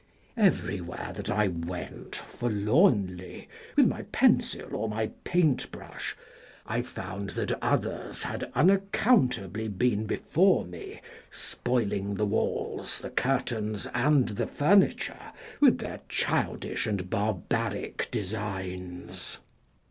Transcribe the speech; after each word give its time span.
Everywhere 0.35 1.13
that 1.13 1.29
I 1.29 1.47
went 1.49 2.15
for 2.15 2.49
lornly, 2.49 3.45
with 3.75 3.85
my 3.87 4.01
pencil 4.11 4.75
or 4.75 4.89
my 4.89 5.11
paint 5.23 5.69
brush, 5.71 6.15
I 6.65 6.81
found 6.81 7.29
that 7.37 7.51
others 7.61 8.23
had 8.23 8.51
unaccountably 8.55 9.67
been 9.67 10.07
before 10.07 10.65
me, 10.65 11.01
spoiling 11.29 12.15
the 12.15 12.25
walls, 12.25 12.97
the 12.99 13.11
curtains, 13.11 13.87
and 13.93 14.29
the 14.29 14.47
furniture 14.47 15.33
with 15.59 15.77
their 15.77 15.99
childish 16.09 16.87
and 16.87 17.07
barbaric 17.07 18.09
designs. 18.09 19.37